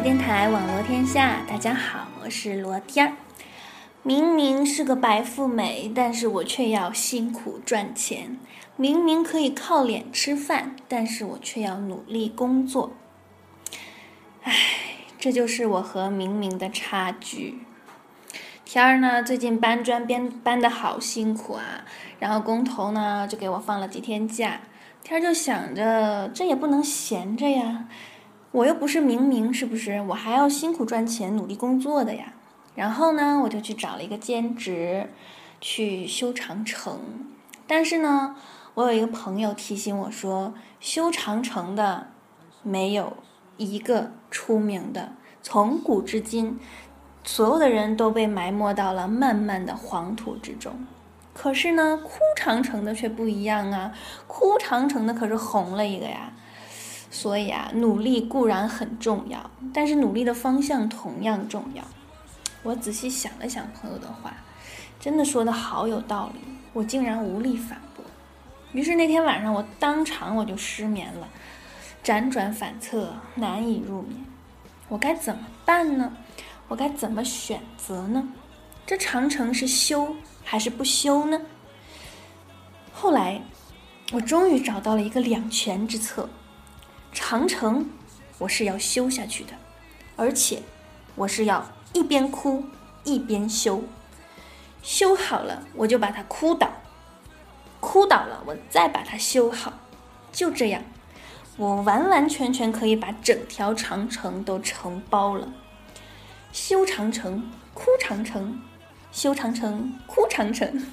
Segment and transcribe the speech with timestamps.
[0.00, 3.14] 电台网罗天下，大家好，我是罗天儿。
[4.04, 8.38] 明明是个白富美，但是我却要辛苦赚钱；
[8.76, 12.92] 明明可以靠脸吃饭，但是我却要努力工作。
[14.44, 14.54] 唉，
[15.18, 17.58] 这就是我和明明的差距。
[18.64, 21.84] 天儿呢，最近搬砖搬搬的好辛苦啊，
[22.20, 24.60] 然后工头呢就给我放了几天假。
[25.02, 27.88] 天儿就想着，这也不能闲着呀，
[28.58, 30.00] 我又不是明明，是不是？
[30.08, 32.32] 我还要辛苦赚钱，努力工作的呀。
[32.74, 35.10] 然后呢，我就去找了一个兼职，
[35.60, 36.98] 去修长城。
[37.68, 38.34] 但是呢，
[38.74, 42.08] 我有一个朋友提醒我说，修长城的
[42.64, 43.16] 没有
[43.58, 46.58] 一个出名的，从古至今。
[47.22, 50.72] 所有的人都被埋没到了漫漫的黄土之中，
[51.32, 53.92] 可是呢，哭长城的却不一样啊！
[54.26, 56.32] 哭长城的可是红了一个呀！
[57.10, 61.82] 所以啊，努力固然很重要，但是努力的方向同样重要。
[62.62, 64.36] 我仔细想了想朋友的话，
[65.00, 66.40] 真的说的好有道理，
[66.72, 68.04] 我竟然无力反驳。
[68.72, 71.28] 于是那天晚上，我当场我就失眠了，
[72.04, 74.24] 辗转反侧，难以入眠。
[74.88, 76.12] 我该怎么办呢？
[76.68, 78.28] 我该怎么选择呢？
[78.84, 81.40] 这长城是修还是不修呢？
[82.92, 83.40] 后来，
[84.12, 86.28] 我终于找到了一个两全之策：
[87.12, 87.90] 长城
[88.38, 89.52] 我是要修下去的，
[90.16, 90.62] 而且
[91.16, 92.64] 我是要一边哭
[93.04, 93.82] 一边修。
[94.82, 96.68] 修好了，我就把它哭倒；
[97.80, 99.72] 哭倒了，我再把它修好。
[100.30, 100.82] 就这样，
[101.56, 105.52] 我完完全全可以把整条长城都承包了。
[106.52, 108.60] 修长城，哭长城，
[109.10, 110.86] 修长城，哭长城，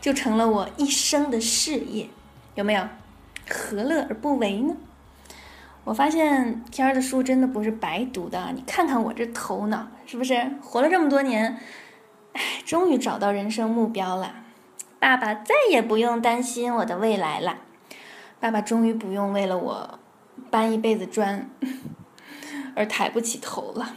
[0.00, 2.08] 就成了我一生的事业，
[2.54, 2.88] 有没有？
[3.48, 4.76] 何乐而不为呢？
[5.86, 11.60] 我发现天儿的书真的不是白读的，你看看我这头脑，是不是活了这么多年，
[12.32, 14.34] 哎，终于找到人生目标了。
[14.98, 17.58] 爸爸再也不用担心我的未来了，
[18.40, 20.00] 爸爸终于不用为了我
[20.50, 21.48] 搬一辈子砖
[22.74, 23.94] 而抬不起头了。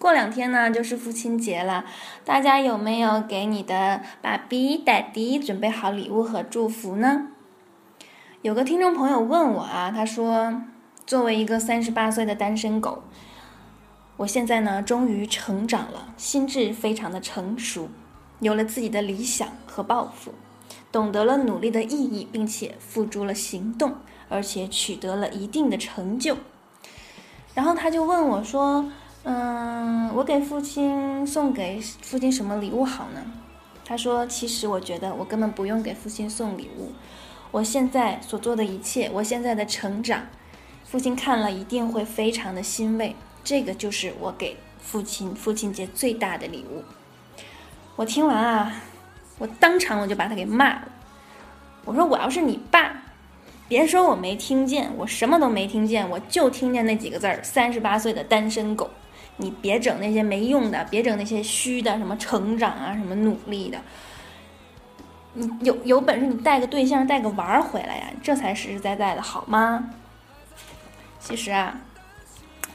[0.00, 1.84] 过两天呢，就是父亲节了，
[2.24, 7.28] 大家有没有给你的爸比、爹地准备好礼物和祝福呢？
[8.42, 10.60] 有个听众朋友问我啊，他说
[11.06, 13.02] ：“作为一个三十八岁的单身狗，
[14.16, 17.88] 我现在呢，终于成长了，心智非常的成熟，
[18.40, 20.32] 有了自己的理想和抱负，
[20.90, 23.94] 懂得了努力的意义，并且付诸了行动，
[24.28, 26.36] 而且取得了一定的成就。”
[27.54, 28.90] 然后他就问我说。
[29.26, 33.24] 嗯，我给父亲送给父亲什么礼物好呢？
[33.82, 36.92] 他说：“其实我觉得我根本不用给父亲送礼物，
[37.50, 40.26] 我现在所做的一切，我现在的成长，
[40.84, 43.16] 父亲看了一定会非常的欣慰。
[43.42, 46.82] 这个就是我给父亲父亲节最大的礼物。”
[47.96, 48.72] 我听完啊，
[49.38, 50.88] 我当场我就把他给骂了。
[51.84, 53.02] 我说：“我要是你爸，
[53.68, 58.90] 别说我没听见，我什么都没听见，我就听见那几个字儿：三十八岁的单身狗。”
[59.36, 63.78] 你别整那些没用的，别整那些虚的，什么成长啊，什么努力的。
[65.32, 69.90] 你有有本事，你带个对象，带个娃儿回来呀，这才实实在在的好吗？
[71.24, 71.74] 其实啊，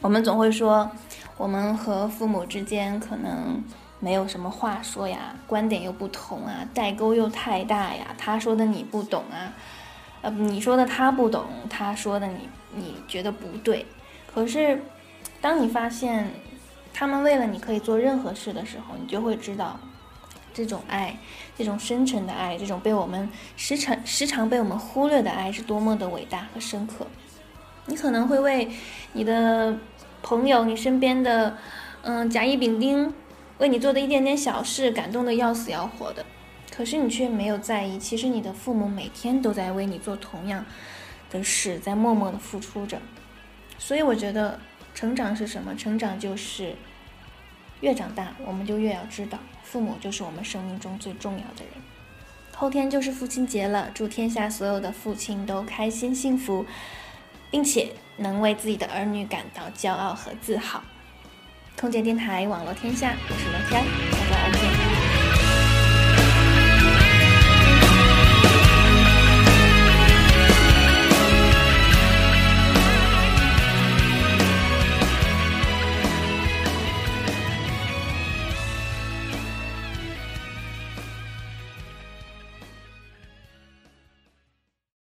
[0.00, 0.88] 我们总会说，
[1.36, 3.60] 我们和父母之间可能
[3.98, 9.52] 没有什么话说呀，观点又不同啊，代沟又太大呀，他说的你不懂啊，
[10.22, 13.84] 呃，你说的他不懂，他说的你你觉得不对，
[14.32, 14.80] 可是。
[15.38, 16.28] 当你发现
[16.94, 19.78] 他们为了你可以做任何事的时候，你就会知道，
[20.54, 21.16] 这种爱，
[21.56, 27.06] 这种深沉的爱，这种被我们时常时常被我们忽略的爱，是多么的伟大和深刻。
[27.86, 28.70] 你可能会为
[29.12, 29.76] 你的
[30.22, 31.56] 朋友、你身边的
[32.02, 33.12] 嗯甲乙丙丁
[33.58, 36.24] 为你做的一点点小事感动的要死要活的，
[36.70, 40.64] 可是你却没有在意，其实你的父母每天都在为你做同样
[41.30, 42.98] 的事，在默默的付出着。
[43.78, 44.58] 所以我觉得。
[44.96, 45.74] 成长是什么？
[45.76, 46.74] 成长就是
[47.82, 51.74] 越长大，我们就越要知道，父母就是我们生命中最重要的人。
[52.54, 56.64] 后天就是父亲节了，祝天下所有的父亲都开心幸福，
[57.50, 60.82] 并且能为自己的儿女感到骄傲和自豪。
[61.78, 64.15] 空姐电台，网络天下，我是乐天。